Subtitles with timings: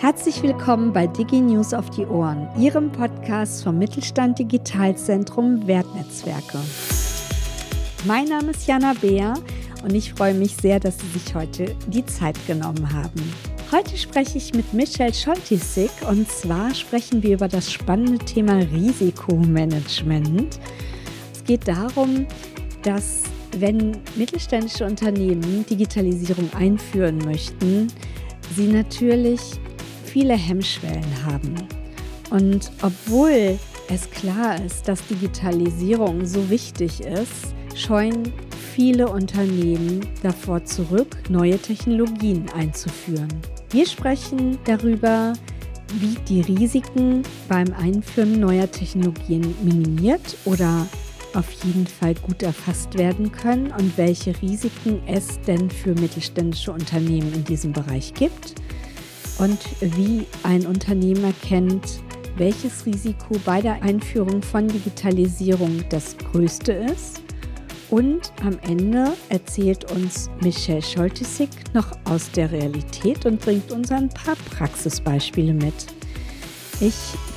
[0.00, 6.58] Herzlich willkommen bei DigiNews auf die Ohren, Ihrem Podcast vom Mittelstand Digitalzentrum Wertnetzwerke.
[8.06, 9.34] Mein Name ist Jana Beer
[9.84, 13.20] und ich freue mich sehr, dass Sie sich heute die Zeit genommen haben.
[13.70, 20.58] Heute spreche ich mit Michelle Scholtisik und zwar sprechen wir über das spannende Thema Risikomanagement.
[21.34, 22.26] Es geht darum,
[22.84, 23.24] dass
[23.58, 27.88] wenn mittelständische Unternehmen Digitalisierung einführen möchten,
[28.56, 29.60] sie natürlich
[30.12, 31.54] viele Hemmschwellen haben.
[32.30, 38.32] Und obwohl es klar ist, dass Digitalisierung so wichtig ist, scheuen
[38.74, 43.28] viele Unternehmen davor zurück, neue Technologien einzuführen.
[43.70, 45.32] Wir sprechen darüber,
[45.98, 50.86] wie die Risiken beim Einführen neuer Technologien minimiert oder
[51.34, 57.32] auf jeden Fall gut erfasst werden können und welche Risiken es denn für mittelständische Unternehmen
[57.32, 58.54] in diesem Bereich gibt
[59.40, 62.02] und wie ein Unternehmen erkennt,
[62.36, 67.22] welches Risiko bei der Einführung von Digitalisierung das größte ist.
[67.88, 74.08] Und am Ende erzählt uns Michelle Scholtisik noch aus der Realität und bringt uns ein
[74.10, 75.74] paar Praxisbeispiele mit.
[76.80, 76.94] Ich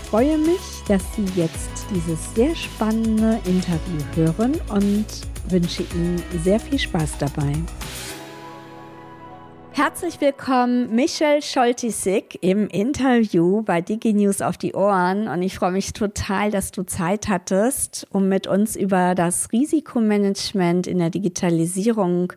[0.10, 5.06] freue mich, dass Sie jetzt dieses sehr spannende Interview hören und
[5.50, 7.54] wünsche Ihnen sehr viel Spaß dabei.
[9.76, 15.28] Herzlich willkommen, Michelle Scholtisik im Interview bei DigiNews auf die Ohren.
[15.28, 20.86] Und ich freue mich total, dass du Zeit hattest, um mit uns über das Risikomanagement
[20.86, 22.34] in der Digitalisierung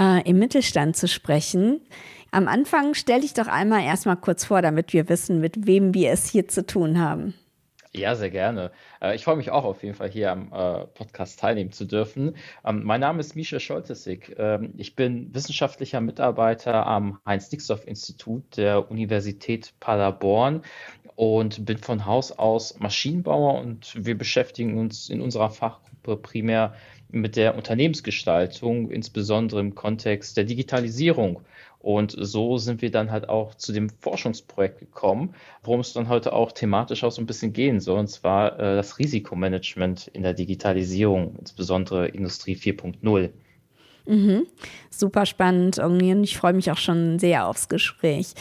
[0.00, 1.82] äh, im Mittelstand zu sprechen.
[2.30, 6.10] Am Anfang stell dich doch einmal erstmal kurz vor, damit wir wissen, mit wem wir
[6.10, 7.34] es hier zu tun haben.
[7.94, 8.70] Ja, sehr gerne.
[9.00, 12.36] Äh, ich freue mich auch auf jeden Fall hier am äh, Podcast teilnehmen zu dürfen.
[12.64, 14.36] Ähm, mein Name ist Misha Scholtesig.
[14.38, 20.62] Ähm, ich bin wissenschaftlicher Mitarbeiter am Heinz-Dixdorf-Institut der Universität Paderborn
[21.16, 26.74] und bin von Haus aus Maschinenbauer und wir beschäftigen uns in unserer Fachgruppe primär
[27.10, 31.40] mit der Unternehmensgestaltung, insbesondere im Kontext der Digitalisierung.
[31.88, 36.34] Und so sind wir dann halt auch zu dem Forschungsprojekt gekommen, worum es dann heute
[36.34, 40.34] auch thematisch auch so ein bisschen gehen soll, und zwar äh, das Risikomanagement in der
[40.34, 43.30] Digitalisierung, insbesondere Industrie 4.0.
[44.04, 44.46] Mhm.
[44.90, 48.34] Super spannend und ich freue mich auch schon sehr aufs Gespräch.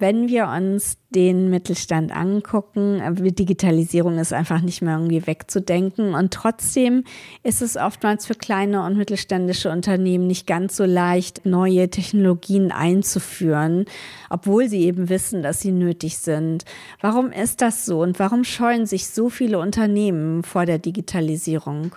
[0.00, 6.32] Wenn wir uns den Mittelstand angucken, äh, Digitalisierung ist einfach nicht mehr irgendwie wegzudenken und
[6.32, 7.04] trotzdem
[7.42, 13.84] ist es oftmals für kleine und mittelständische Unternehmen nicht ganz so leicht, neue Technologien einzuführen,
[14.30, 16.64] obwohl sie eben wissen, dass sie nötig sind.
[17.02, 21.94] Warum ist das so und warum scheuen sich so viele Unternehmen vor der Digitalisierung?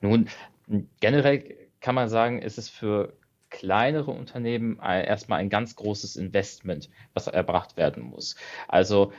[0.00, 0.26] Nun,
[1.00, 1.44] generell
[1.82, 3.12] kann man sagen, ist es für
[3.52, 8.34] kleinere Unternehmen erstmal ein ganz großes Investment, was erbracht werden muss.
[8.66, 9.12] Also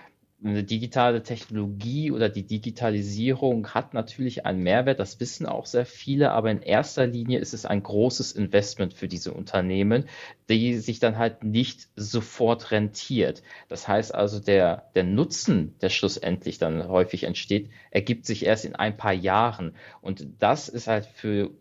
[0.43, 6.31] eine digitale Technologie oder die Digitalisierung hat natürlich einen Mehrwert, das wissen auch sehr viele,
[6.31, 10.05] aber in erster Linie ist es ein großes Investment für diese Unternehmen,
[10.49, 13.41] die sich dann halt nicht sofort rentiert.
[13.69, 18.75] Das heißt also, der, der Nutzen, der schlussendlich dann häufig entsteht, ergibt sich erst in
[18.75, 19.75] ein paar Jahren.
[20.01, 21.51] Und das ist halt für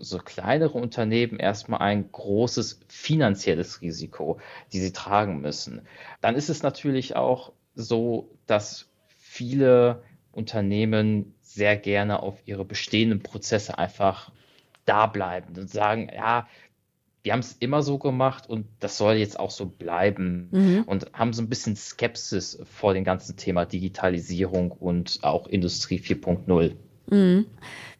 [0.00, 4.38] so kleinere Unternehmen erstmal ein großes finanzielles Risiko,
[4.72, 5.82] die sie tragen müssen.
[6.20, 10.02] Dann ist es natürlich auch so, dass viele
[10.32, 14.32] Unternehmen sehr gerne auf ihre bestehenden Prozesse einfach
[14.84, 16.46] da bleiben und sagen, ja,
[17.22, 20.82] wir haben es immer so gemacht und das soll jetzt auch so bleiben mhm.
[20.86, 26.74] und haben so ein bisschen Skepsis vor dem ganzen Thema Digitalisierung und auch Industrie 4.0.
[27.10, 27.46] Mhm.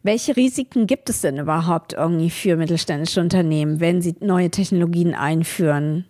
[0.03, 6.05] Welche Risiken gibt es denn überhaupt irgendwie für mittelständische Unternehmen, wenn sie neue Technologien einführen?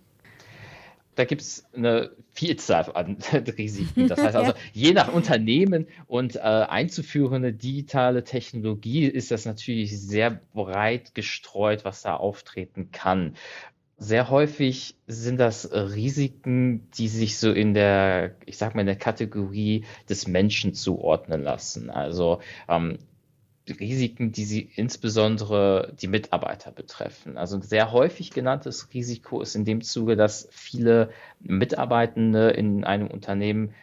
[1.14, 3.16] Da gibt es eine Vielzahl an
[3.58, 4.06] Risiken.
[4.06, 10.42] Das heißt also, je nach Unternehmen und äh, einzuführende digitale Technologie ist das natürlich sehr
[10.52, 13.34] breit gestreut, was da auftreten kann.
[13.98, 18.96] Sehr häufig sind das Risiken, die sich so in der, ich sag mal, in der
[18.96, 21.88] Kategorie des Menschen zuordnen lassen.
[21.88, 22.98] Also ähm,
[23.68, 27.36] Risiken, die sie insbesondere die Mitarbeiter betreffen.
[27.36, 31.10] Also ein sehr häufig genanntes Risiko ist in dem Zuge, dass viele
[31.40, 33.74] Mitarbeitende in einem Unternehmen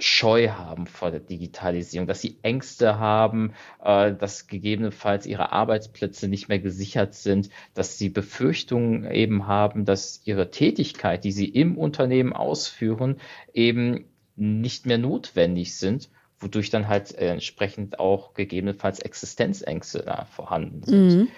[0.00, 3.52] Scheu haben vor der Digitalisierung, dass sie Ängste haben,
[3.82, 10.22] äh, dass gegebenenfalls ihre Arbeitsplätze nicht mehr gesichert sind, dass sie Befürchtungen eben haben, dass
[10.24, 13.16] ihre Tätigkeit, die sie im Unternehmen ausführen,
[13.52, 14.06] eben
[14.36, 16.08] nicht mehr notwendig sind
[16.40, 21.08] wodurch dann halt äh, entsprechend auch gegebenenfalls Existenzängste da vorhanden sind.
[21.08, 21.28] Mhm.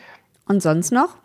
[0.47, 1.17] Und sonst noch?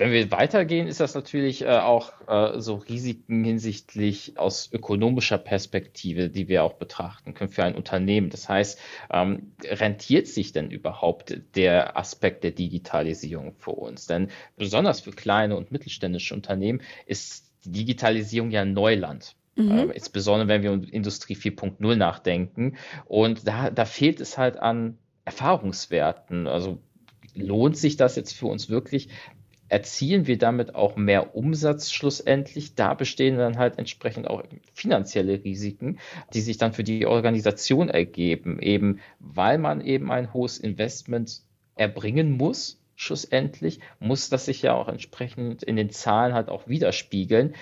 [0.00, 6.30] Wenn wir weitergehen, ist das natürlich äh, auch äh, so Risiken hinsichtlich aus ökonomischer Perspektive,
[6.30, 8.30] die wir auch betrachten können für ein Unternehmen.
[8.30, 8.80] Das heißt,
[9.12, 14.06] ähm, rentiert sich denn überhaupt der Aspekt der Digitalisierung für uns?
[14.06, 19.36] Denn besonders für kleine und mittelständische Unternehmen ist die Digitalisierung ja Neuland.
[19.56, 19.70] Mhm.
[19.70, 22.78] Äh, insbesondere wenn wir um Industrie 4.0 nachdenken.
[23.04, 26.46] Und da, da fehlt es halt an Erfahrungswerten.
[26.46, 26.78] Also
[27.34, 29.10] lohnt sich das jetzt für uns wirklich,
[29.70, 32.74] erzielen wir damit auch mehr Umsatz schlussendlich.
[32.74, 34.42] Da bestehen dann halt entsprechend auch
[34.74, 35.98] finanzielle Risiken,
[36.34, 41.42] die sich dann für die Organisation ergeben, eben weil man eben ein hohes Investment
[41.76, 42.82] erbringen muss.
[42.96, 47.54] Schlussendlich muss das sich ja auch entsprechend in den Zahlen halt auch widerspiegeln.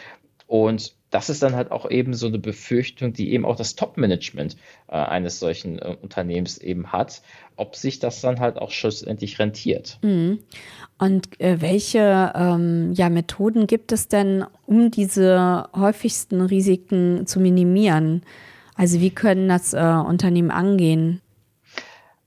[0.47, 4.57] Und das ist dann halt auch eben so eine Befürchtung, die eben auch das Top-Management
[4.89, 7.23] äh, eines solchen äh, Unternehmens eben hat,
[7.57, 9.99] ob sich das dann halt auch schlussendlich rentiert.
[10.03, 10.41] Mhm.
[10.99, 18.23] Und äh, welche ähm, ja, Methoden gibt es denn, um diese häufigsten Risiken zu minimieren?
[18.75, 21.21] Also wie können das äh, Unternehmen angehen?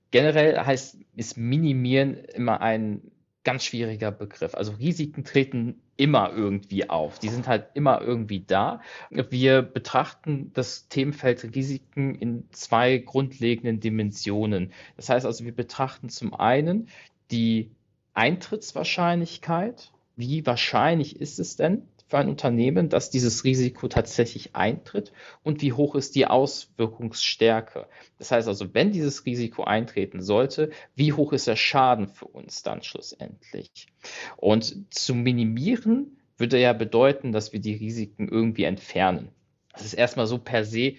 [0.09, 3.01] Generell heißt ist minimieren immer ein
[3.43, 4.55] ganz schwieriger Begriff.
[4.55, 7.19] Also Risiken treten immer irgendwie auf.
[7.19, 8.81] Die sind halt immer irgendwie da.
[9.11, 14.73] Wir betrachten das Themenfeld Risiken in zwei grundlegenden Dimensionen.
[14.97, 16.87] Das heißt also, wir betrachten zum einen
[17.29, 17.69] die
[18.15, 19.91] Eintrittswahrscheinlichkeit.
[20.15, 25.13] Wie wahrscheinlich ist es denn, für ein Unternehmen, dass dieses Risiko tatsächlich eintritt
[25.43, 27.87] und wie hoch ist die Auswirkungsstärke.
[28.17, 32.63] Das heißt also, wenn dieses Risiko eintreten sollte, wie hoch ist der Schaden für uns
[32.63, 33.87] dann schlussendlich?
[34.35, 39.29] Und zu minimieren würde ja bedeuten, dass wir die Risiken irgendwie entfernen.
[39.71, 40.95] Das ist erstmal so per se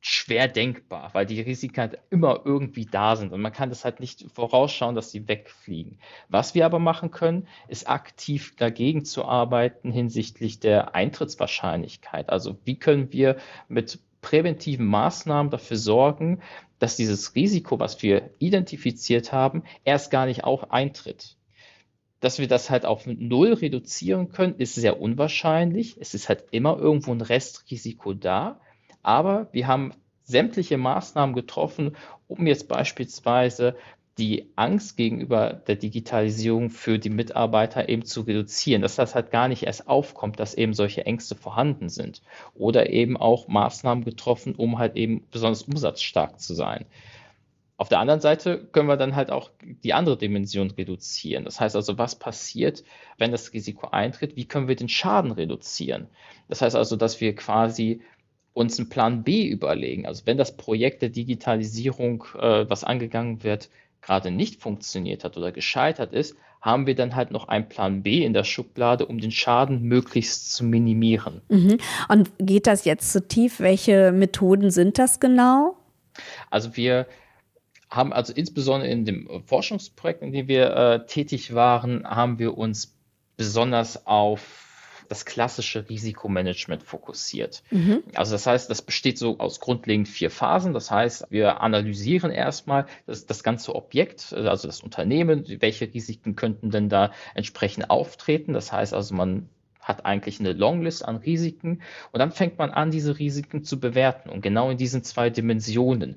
[0.00, 3.98] schwer denkbar, weil die Risiken halt immer irgendwie da sind und man kann das halt
[3.98, 5.98] nicht vorausschauen, dass sie wegfliegen.
[6.28, 12.30] Was wir aber machen können, ist aktiv dagegen zu arbeiten hinsichtlich der Eintrittswahrscheinlichkeit.
[12.30, 16.40] Also wie können wir mit präventiven Maßnahmen dafür sorgen,
[16.78, 21.36] dass dieses Risiko, was wir identifiziert haben, erst gar nicht auch eintritt.
[22.20, 25.96] Dass wir das halt auf Null reduzieren können, ist sehr unwahrscheinlich.
[26.00, 28.60] Es ist halt immer irgendwo ein Restrisiko da.
[29.08, 29.94] Aber wir haben
[30.24, 31.96] sämtliche Maßnahmen getroffen,
[32.26, 33.74] um jetzt beispielsweise
[34.18, 39.48] die Angst gegenüber der Digitalisierung für die Mitarbeiter eben zu reduzieren, dass das halt gar
[39.48, 42.20] nicht erst aufkommt, dass eben solche Ängste vorhanden sind.
[42.54, 46.84] Oder eben auch Maßnahmen getroffen, um halt eben besonders umsatzstark zu sein.
[47.78, 51.46] Auf der anderen Seite können wir dann halt auch die andere Dimension reduzieren.
[51.46, 52.84] Das heißt also, was passiert,
[53.16, 54.36] wenn das Risiko eintritt?
[54.36, 56.08] Wie können wir den Schaden reduzieren?
[56.48, 58.02] Das heißt also, dass wir quasi
[58.58, 60.04] uns einen Plan B überlegen.
[60.04, 63.70] Also wenn das Projekt der Digitalisierung, äh, was angegangen wird,
[64.02, 68.24] gerade nicht funktioniert hat oder gescheitert ist, haben wir dann halt noch einen Plan B
[68.24, 71.40] in der Schublade, um den Schaden möglichst zu minimieren.
[71.48, 71.78] Mhm.
[72.08, 73.60] Und geht das jetzt zu tief?
[73.60, 75.76] Welche Methoden sind das genau?
[76.50, 77.06] Also wir
[77.88, 82.98] haben also insbesondere in dem Forschungsprojekt, in dem wir äh, tätig waren, haben wir uns
[83.36, 84.67] besonders auf
[85.08, 87.62] das klassische Risikomanagement fokussiert.
[87.70, 88.02] Mhm.
[88.14, 90.74] Also das heißt, das besteht so aus grundlegend vier Phasen.
[90.74, 96.70] Das heißt, wir analysieren erstmal das, das ganze Objekt, also das Unternehmen, welche Risiken könnten
[96.70, 98.52] denn da entsprechend auftreten.
[98.52, 99.48] Das heißt also, man
[99.88, 101.80] hat eigentlich eine Longlist an Risiken
[102.12, 106.16] und dann fängt man an, diese Risiken zu bewerten und genau in diesen zwei Dimensionen.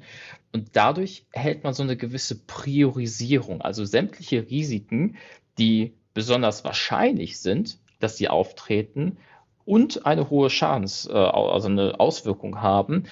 [0.52, 5.16] Und dadurch erhält man so eine gewisse Priorisierung, also sämtliche Risiken,
[5.58, 9.18] die besonders wahrscheinlich sind, dass sie auftreten
[9.66, 13.04] und eine hohe Schadens, äh, also eine Auswirkung haben,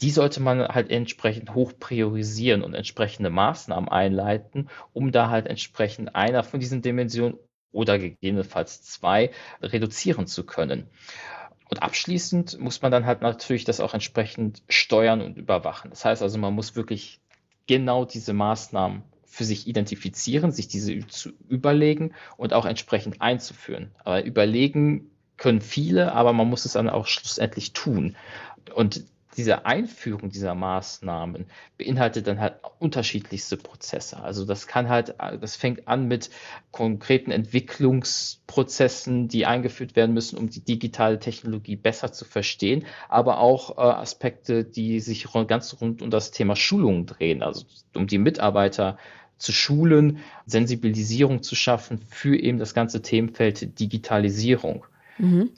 [0.00, 6.14] die sollte man halt entsprechend hoch priorisieren und entsprechende Maßnahmen einleiten, um da halt entsprechend
[6.14, 7.38] einer von diesen Dimensionen
[7.72, 9.30] oder gegebenenfalls zwei
[9.62, 10.88] reduzieren zu können.
[11.70, 15.90] Und abschließend muss man dann halt natürlich das auch entsprechend steuern und überwachen.
[15.90, 17.20] Das heißt also, man muss wirklich
[17.66, 23.90] genau diese Maßnahmen für sich identifizieren, sich diese zu überlegen und auch entsprechend einzuführen.
[24.04, 28.16] Aber überlegen können viele, aber man muss es dann auch schlussendlich tun.
[28.74, 29.04] Und
[29.36, 31.46] diese Einführung dieser Maßnahmen
[31.78, 34.22] beinhaltet dann halt unterschiedlichste Prozesse.
[34.22, 36.30] Also das kann halt, das fängt an mit
[36.70, 43.76] konkreten Entwicklungsprozessen, die eingeführt werden müssen, um die digitale Technologie besser zu verstehen, aber auch
[43.76, 47.64] äh, Aspekte, die sich ganz rund um das Thema Schulungen drehen, also
[47.94, 48.98] um die Mitarbeiter
[49.36, 54.86] zu schulen, Sensibilisierung zu schaffen für eben das ganze Themenfeld Digitalisierung.
[55.18, 55.50] Mhm.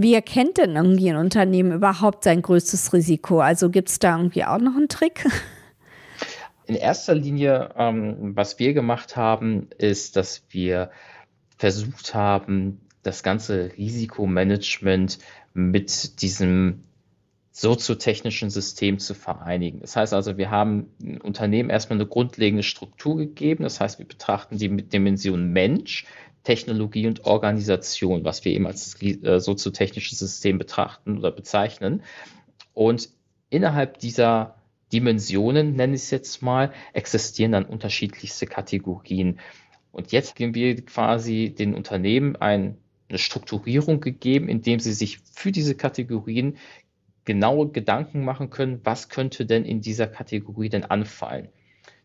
[0.00, 3.40] Wie erkennt denn irgendwie ein Unternehmen überhaupt sein größtes Risiko?
[3.40, 5.26] Also gibt es da irgendwie auch noch einen Trick?
[6.66, 10.92] In erster Linie, ähm, was wir gemacht haben, ist, dass wir
[11.56, 15.18] versucht haben, das ganze Risikomanagement
[15.52, 16.84] mit diesem
[17.50, 19.80] soziotechnischen System zu vereinigen.
[19.80, 20.92] Das heißt also, wir haben
[21.24, 23.64] Unternehmen erstmal eine grundlegende Struktur gegeben.
[23.64, 26.06] Das heißt, wir betrachten die mit Dimension Mensch,
[26.44, 32.02] Technologie und Organisation, was wir eben als äh, soziotechnisches System betrachten oder bezeichnen.
[32.74, 33.10] Und
[33.50, 34.56] innerhalb dieser
[34.92, 39.38] Dimensionen, nenne ich es jetzt mal, existieren dann unterschiedlichste Kategorien.
[39.92, 42.78] Und jetzt geben wir quasi den Unternehmen ein,
[43.08, 46.56] eine Strukturierung gegeben, indem sie sich für diese Kategorien
[47.24, 51.48] genaue Gedanken machen können, was könnte denn in dieser Kategorie denn anfallen.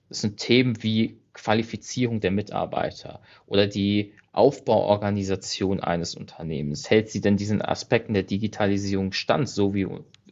[0.09, 6.89] Das sind Themen wie Qualifizierung der Mitarbeiter oder die Aufbauorganisation eines Unternehmens.
[6.89, 9.87] Hält sie denn diesen Aspekten der Digitalisierung stand, so wie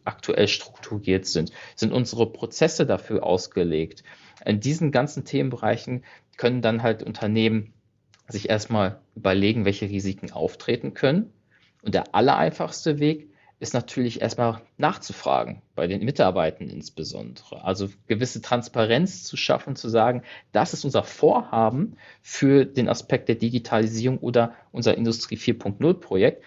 [0.05, 1.51] aktuell strukturiert sind?
[1.75, 4.03] Sind unsere Prozesse dafür ausgelegt?
[4.45, 6.03] In diesen ganzen Themenbereichen
[6.37, 7.73] können dann halt Unternehmen
[8.27, 11.31] sich erstmal überlegen, welche Risiken auftreten können.
[11.83, 13.30] Und der allereinfachste Weg
[13.61, 17.63] ist natürlich erstmal nachzufragen, bei den Mitarbeitern insbesondere.
[17.63, 23.35] Also gewisse Transparenz zu schaffen, zu sagen, das ist unser Vorhaben für den Aspekt der
[23.35, 26.43] Digitalisierung oder unser Industrie 4.0 Projekt.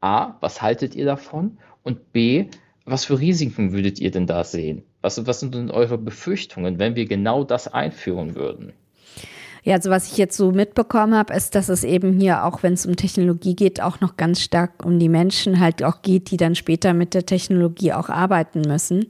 [0.00, 1.58] A, was haltet ihr davon?
[1.82, 2.46] Und B,
[2.86, 4.84] was für Risiken würdet ihr denn da sehen?
[5.02, 8.72] Was, was sind denn eure Befürchtungen, wenn wir genau das einführen würden?
[9.64, 12.74] Ja, also was ich jetzt so mitbekommen habe, ist, dass es eben hier, auch wenn
[12.74, 16.36] es um Technologie geht, auch noch ganz stark um die Menschen halt auch geht, die
[16.36, 19.06] dann später mit der Technologie auch arbeiten müssen.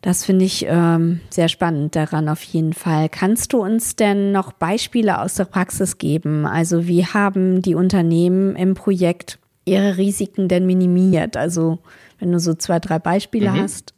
[0.00, 3.10] Das finde ich ähm, sehr spannend daran auf jeden Fall.
[3.10, 6.46] Kannst du uns denn noch Beispiele aus der Praxis geben?
[6.46, 11.36] Also wie haben die Unternehmen im Projekt ihre Risiken denn minimiert?
[11.36, 11.78] Also
[12.18, 13.60] wenn du so zwei, drei Beispiele mhm.
[13.60, 13.94] hast.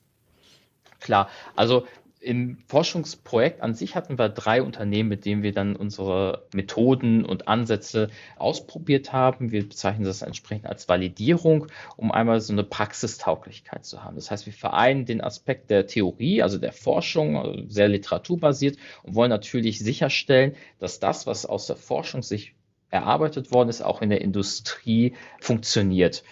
[1.00, 1.84] Klar, also
[2.26, 7.46] im Forschungsprojekt an sich hatten wir drei Unternehmen, mit denen wir dann unsere Methoden und
[7.46, 9.52] Ansätze ausprobiert haben.
[9.52, 14.16] Wir bezeichnen das entsprechend als Validierung, um einmal so eine Praxistauglichkeit zu haben.
[14.16, 19.14] Das heißt, wir vereinen den Aspekt der Theorie, also der Forschung, also sehr literaturbasiert und
[19.14, 22.55] wollen natürlich sicherstellen, dass das, was aus der Forschung sich
[22.90, 26.22] erarbeitet worden ist, auch in der Industrie funktioniert.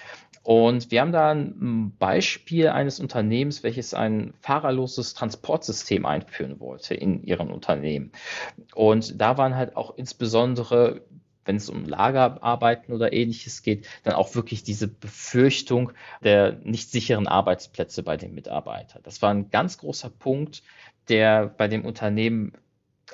[0.42, 7.22] Und wir haben da ein Beispiel eines Unternehmens, welches ein fahrerloses Transportsystem einführen wollte in
[7.22, 8.12] ihrem Unternehmen.
[8.74, 11.02] Und da waren halt auch insbesondere
[11.46, 15.92] wenn es um Lagerarbeiten oder ähnliches geht, dann auch wirklich diese Befürchtung
[16.22, 19.02] der nicht sicheren Arbeitsplätze bei den Mitarbeitern.
[19.04, 20.62] Das war ein ganz großer Punkt,
[21.08, 22.52] der bei dem Unternehmen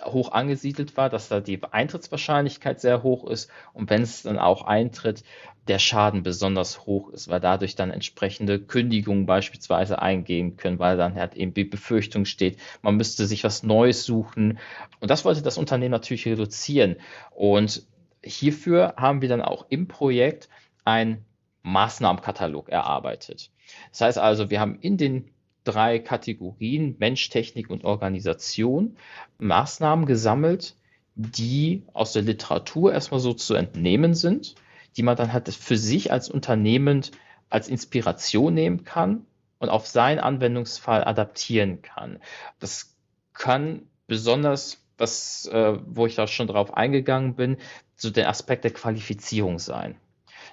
[0.05, 4.63] hoch angesiedelt war, dass da die Eintrittswahrscheinlichkeit sehr hoch ist und wenn es dann auch
[4.63, 5.25] eintritt,
[5.69, 11.15] der Schaden besonders hoch ist, weil dadurch dann entsprechende Kündigungen beispielsweise eingehen können, weil dann
[11.15, 14.59] halt eben die Befürchtung steht, man müsste sich was Neues suchen.
[15.01, 16.97] Und das wollte das Unternehmen natürlich reduzieren.
[17.31, 17.83] Und
[18.23, 20.49] hierfür haben wir dann auch im Projekt
[20.85, 21.25] einen
[21.63, 23.51] Maßnahmenkatalog erarbeitet.
[23.91, 25.31] Das heißt also, wir haben in den
[25.65, 28.97] drei Kategorien Mensch, Technik und Organisation
[29.39, 30.75] Maßnahmen gesammelt,
[31.15, 34.55] die aus der Literatur erstmal so zu entnehmen sind,
[34.97, 37.03] die man dann halt für sich als Unternehmen
[37.51, 39.27] als Inspiration nehmen kann
[39.59, 42.21] und auf seinen Anwendungsfall adaptieren kann.
[42.61, 42.97] Das
[43.33, 47.57] kann besonders, was, äh, wo ich da schon drauf eingegangen bin,
[47.97, 49.97] so der Aspekt der Qualifizierung sein.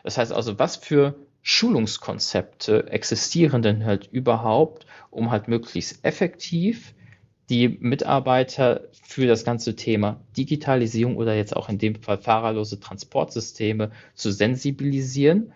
[0.03, 1.15] Das heißt also, was für
[1.49, 6.93] Schulungskonzepte existieren denn halt überhaupt, um halt möglichst effektiv
[7.49, 13.91] die Mitarbeiter für das ganze Thema Digitalisierung oder jetzt auch in dem Fall fahrerlose Transportsysteme
[14.13, 15.53] zu sensibilisieren,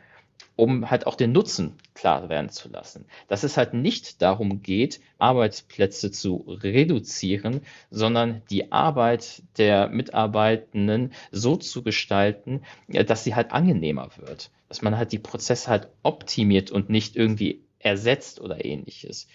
[0.55, 3.05] um halt auch den Nutzen klar werden zu lassen.
[3.27, 11.55] Dass es halt nicht darum geht, Arbeitsplätze zu reduzieren, sondern die Arbeit der Mitarbeitenden so
[11.55, 16.89] zu gestalten, dass sie halt angenehmer wird dass man halt die Prozesse halt optimiert und
[16.89, 19.27] nicht irgendwie ersetzt oder ähnliches.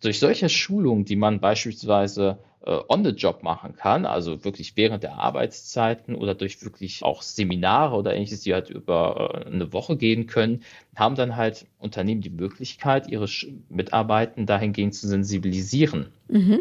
[0.00, 2.47] Durch solche Schulungen, die man beispielsweise äh,
[2.88, 7.94] on the job machen kann, also wirklich während der Arbeitszeiten oder durch wirklich auch Seminare
[7.96, 10.62] oder ähnliches, die halt über äh, eine Woche gehen können,
[10.96, 13.28] haben dann halt Unternehmen die Möglichkeit, ihre
[13.68, 16.08] Mitarbeiter dahingehend zu sensibilisieren.
[16.28, 16.60] Mhm.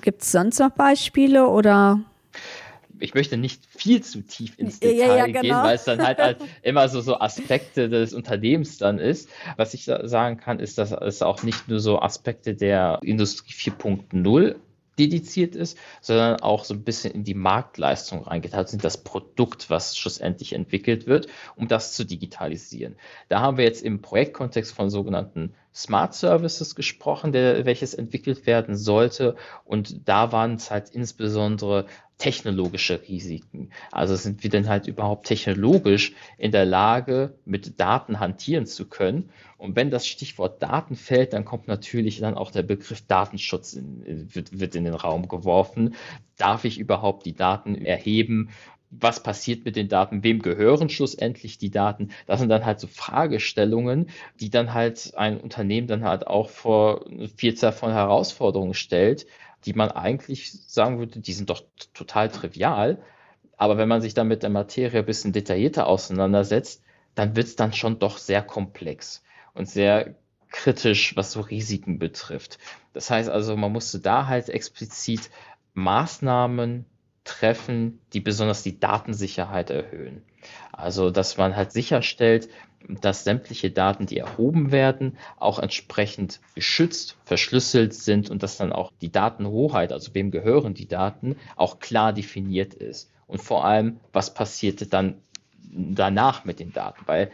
[0.00, 2.00] Gibt es sonst noch Beispiele oder?
[3.02, 5.40] ich möchte nicht viel zu tief ins Detail ja, ja, genau.
[5.40, 9.28] gehen, weil es dann halt, halt immer so, so Aspekte des Unternehmens dann ist.
[9.56, 14.56] Was ich sagen kann, ist, dass es auch nicht nur so Aspekte der Industrie 4.0
[15.00, 19.70] dediziert ist, sondern auch so ein bisschen in die Marktleistung reingeht, also in das Produkt,
[19.70, 21.26] was schlussendlich entwickelt wird,
[21.56, 22.96] um das zu digitalisieren.
[23.28, 28.76] Da haben wir jetzt im Projektkontext von sogenannten Smart Services gesprochen, der, welches entwickelt werden
[28.76, 29.36] sollte.
[29.64, 31.86] Und da waren es halt insbesondere
[32.20, 33.70] technologische Risiken.
[33.90, 39.30] Also sind wir denn halt überhaupt technologisch in der Lage, mit Daten hantieren zu können?
[39.58, 44.28] Und wenn das Stichwort Daten fällt, dann kommt natürlich dann auch der Begriff Datenschutz in,
[44.34, 45.94] wird, wird in den Raum geworfen.
[46.36, 48.50] Darf ich überhaupt die Daten erheben?
[48.90, 52.10] was passiert mit den Daten, wem gehören schlussendlich die Daten.
[52.26, 54.10] Das sind dann halt so Fragestellungen,
[54.40, 59.26] die dann halt ein Unternehmen dann halt auch vor eine Vielzahl von Herausforderungen stellt,
[59.64, 61.62] die man eigentlich sagen würde, die sind doch
[61.94, 63.02] total trivial.
[63.56, 66.82] Aber wenn man sich dann mit der Materie ein bisschen detaillierter auseinandersetzt,
[67.14, 69.22] dann wird es dann schon doch sehr komplex
[69.54, 70.14] und sehr
[70.50, 72.58] kritisch, was so Risiken betrifft.
[72.92, 75.30] Das heißt also, man musste da halt explizit
[75.74, 76.86] Maßnahmen
[77.24, 80.22] treffen, die besonders die Datensicherheit erhöhen.
[80.80, 82.48] Also, dass man halt sicherstellt,
[82.88, 88.90] dass sämtliche Daten, die erhoben werden, auch entsprechend geschützt, verschlüsselt sind und dass dann auch
[89.00, 93.10] die Datenhoheit, also wem gehören die Daten, auch klar definiert ist.
[93.26, 95.22] Und vor allem, was passiert dann
[95.72, 97.30] danach mit den Daten, weil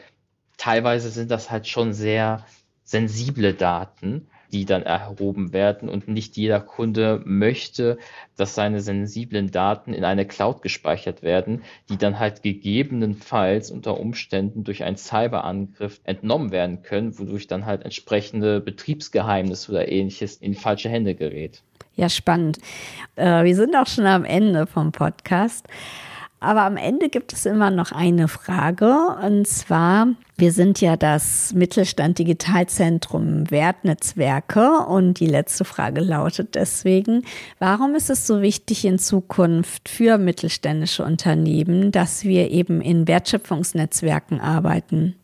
[0.56, 2.44] teilweise sind das halt schon sehr
[2.84, 7.98] sensible Daten die dann erhoben werden und nicht jeder Kunde möchte,
[8.36, 14.64] dass seine sensiblen Daten in eine Cloud gespeichert werden, die dann halt gegebenenfalls unter Umständen
[14.64, 20.88] durch einen Cyberangriff entnommen werden können, wodurch dann halt entsprechende Betriebsgeheimnisse oder ähnliches in falsche
[20.88, 21.62] Hände gerät.
[21.94, 22.58] Ja, spannend.
[23.16, 25.66] Äh, wir sind auch schon am Ende vom Podcast.
[26.38, 29.16] Aber am Ende gibt es immer noch eine Frage.
[29.24, 34.80] Und zwar, wir sind ja das Mittelstand Digitalzentrum Wertnetzwerke.
[34.86, 37.24] Und die letzte Frage lautet deswegen,
[37.58, 44.38] warum ist es so wichtig in Zukunft für mittelständische Unternehmen, dass wir eben in Wertschöpfungsnetzwerken
[44.40, 45.16] arbeiten?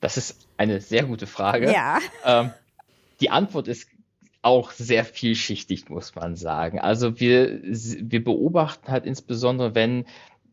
[0.00, 1.72] Das ist eine sehr gute Frage.
[1.72, 1.98] Ja.
[2.24, 2.50] Ähm,
[3.20, 3.88] die Antwort ist
[4.44, 6.78] auch sehr vielschichtig, muss man sagen.
[6.78, 10.04] Also wir, wir beobachten halt insbesondere, wenn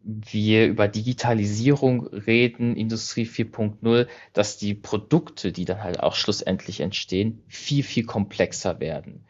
[0.04, 7.44] wir über Digitalisierung reden, Industrie 4.0, dass die Produkte, die dann halt auch schlussendlich entstehen,
[7.48, 9.26] viel, viel komplexer werden.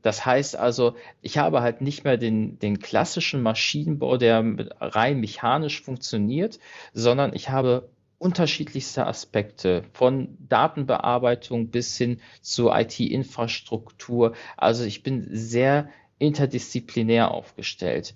[0.00, 4.44] Das heißt also, ich habe halt nicht mehr den, den klassischen Maschinenbau, der
[4.80, 6.58] rein mechanisch funktioniert,
[6.92, 7.88] sondern ich habe
[8.24, 14.34] unterschiedlichste Aspekte von Datenbearbeitung bis hin zur IT-Infrastruktur.
[14.56, 18.14] Also ich bin sehr interdisziplinär aufgestellt.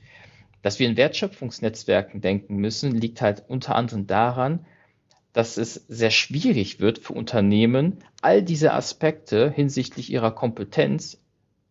[0.62, 4.64] Dass wir in Wertschöpfungsnetzwerken denken müssen, liegt halt unter anderem daran,
[5.34, 11.20] dass es sehr schwierig wird für Unternehmen, all diese Aspekte hinsichtlich ihrer Kompetenz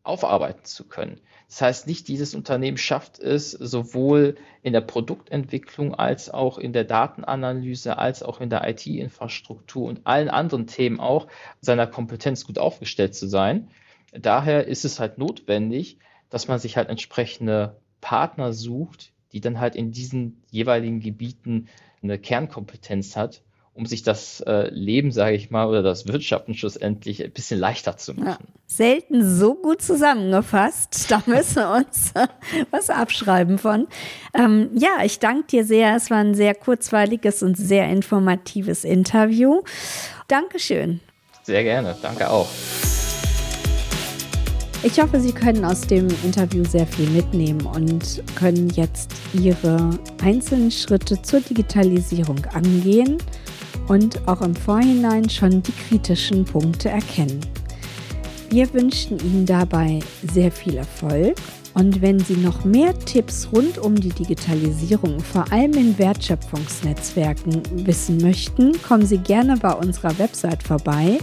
[0.04, 1.20] aufarbeiten zu können.
[1.48, 6.84] Das heißt, nicht jedes Unternehmen schafft es, sowohl in der Produktentwicklung als auch in der
[6.84, 11.28] Datenanalyse, als auch in der IT-Infrastruktur und allen anderen Themen auch
[11.62, 13.70] seiner Kompetenz gut aufgestellt zu sein.
[14.12, 19.76] Daher ist es halt notwendig, dass man sich halt entsprechende Partner sucht, die dann halt
[19.76, 21.70] in diesen jeweiligen Gebieten
[22.04, 23.42] eine Kernkompetenz hat,
[23.78, 27.96] um sich das äh, Leben, sage ich mal, oder das Wirtschaften schlussendlich ein bisschen leichter
[27.96, 28.28] zu machen.
[28.28, 31.08] Ja, selten so gut zusammengefasst.
[31.18, 32.28] Da müssen wir uns äh,
[32.72, 33.88] was abschreiben von.
[34.34, 35.96] Ähm, ja, ich danke dir sehr.
[35.96, 39.62] Es war ein sehr kurzweiliges und sehr informatives Interview.
[40.28, 41.00] Dankeschön.
[41.44, 41.96] Sehr gerne.
[42.02, 42.48] Danke auch.
[44.84, 50.72] Ich hoffe, Sie können aus dem Interview sehr viel mitnehmen und können jetzt Ihre einzelnen
[50.72, 53.18] Schritte zur Digitalisierung angehen
[53.88, 57.40] und auch im Vorhinein schon die kritischen Punkte erkennen.
[58.50, 60.00] Wir wünschen Ihnen dabei
[60.34, 61.36] sehr viel Erfolg
[61.74, 68.18] und wenn Sie noch mehr Tipps rund um die Digitalisierung, vor allem in Wertschöpfungsnetzwerken, wissen
[68.18, 71.20] möchten, kommen Sie gerne bei unserer Website vorbei